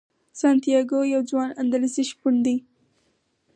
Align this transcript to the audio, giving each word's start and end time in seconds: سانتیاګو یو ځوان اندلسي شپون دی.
سانتیاګو 0.39 0.99
یو 1.13 1.21
ځوان 1.29 1.49
اندلسي 1.61 2.03
شپون 2.09 2.35
دی. 2.45 2.55